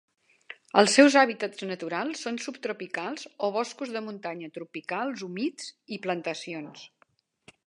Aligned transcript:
Els 0.81 0.95
seus 0.99 1.17
hàbitats 1.21 1.61
naturals 1.71 2.23
són 2.27 2.41
subtropicals 2.47 3.29
o 3.49 3.53
boscos 3.59 3.95
de 3.99 4.05
muntanya 4.09 4.53
tropicals 4.59 5.27
humits 5.29 5.73
i 5.99 6.05
plantacions. 6.09 6.87